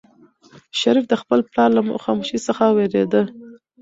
شریف 0.79 1.05
د 1.09 1.13
خپل 1.21 1.39
پلار 1.49 1.69
له 1.77 1.81
خاموشۍ 2.03 2.39
څخه 2.47 2.63
وېرېده. 2.75 3.21